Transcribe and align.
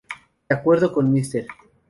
De 0.49 0.55
acuerdo 0.55 0.91
con 0.93 1.11
Mr. 1.13 1.45